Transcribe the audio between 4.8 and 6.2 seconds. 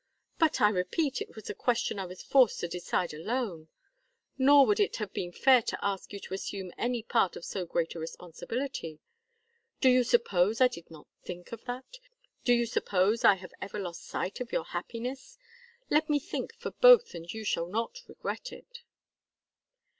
have been fair to ask you